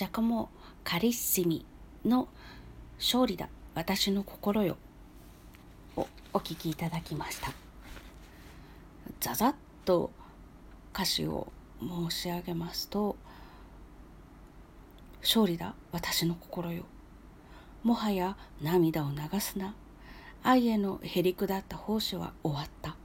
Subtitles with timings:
[0.00, 0.48] ジャコモ・
[0.82, 1.66] カリッシミ
[2.06, 2.26] の
[2.96, 3.50] 「勝利だ。
[3.74, 4.78] 私の心よ」
[5.94, 7.52] をお聴きいただきました。
[9.20, 10.10] ざざっと
[10.94, 13.14] 歌詞を申し上げますと
[15.20, 15.74] 「勝利だ。
[15.92, 16.86] 私の心よ」
[17.84, 19.74] もはや涙を流すな。
[20.42, 22.96] 愛へのへりくだった奉仕は終わった。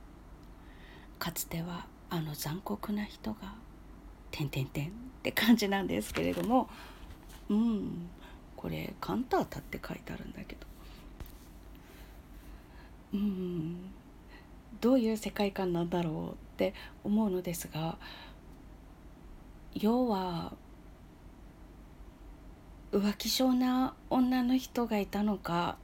[1.19, 3.53] かつてはあの残酷な人が
[4.35, 4.91] 「てんてんてん」っ
[5.23, 6.69] て感じなんですけれども
[7.50, 8.09] うん
[8.57, 10.68] これ「カンタータ」って書いてあるんだけど。
[13.13, 13.91] うん
[14.81, 17.97] どういう世界観なんだろうって思うのですが
[19.74, 20.51] 要は
[22.91, 25.78] 浮気性な女の人がいたのか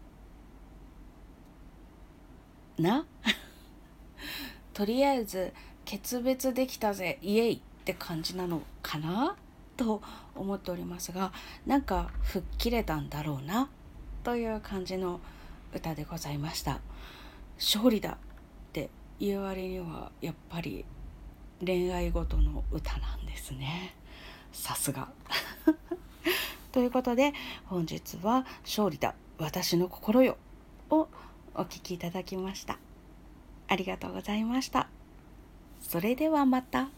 [2.78, 3.06] な？
[4.73, 5.53] とりあえず
[5.85, 7.61] 決別できたぜイエイ。
[7.81, 9.35] って感じなのかな？
[9.75, 10.01] と
[10.35, 11.31] 思っておりますが
[11.65, 13.69] なんか吹っ切れたんだろうな？
[14.23, 15.19] という感じの
[15.73, 16.79] 歌でございました。
[17.57, 18.15] 勝利だっ
[18.73, 20.85] て言う割にはやっぱり
[21.63, 23.95] 恋愛ごとの歌なんですね。
[24.51, 25.09] さすが。
[26.71, 27.33] ということで
[27.65, 30.37] 本日は「勝利だ私の心よ」
[30.89, 31.09] を
[31.55, 32.77] お聴きいただきました。
[33.67, 34.87] ありがとうございました。
[35.81, 36.89] それではまた。